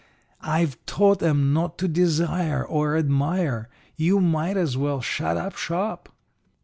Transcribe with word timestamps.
I've 0.41 0.83
taught 0.87 1.21
'em 1.21 1.53
not 1.53 1.77
to 1.77 1.87
desire 1.87 2.65
or 2.65 2.97
admire. 2.97 3.69
You 3.97 4.19
might 4.19 4.57
as 4.57 4.75
well 4.75 4.99
shut 4.99 5.37
up 5.37 5.55
shop.' 5.55 6.09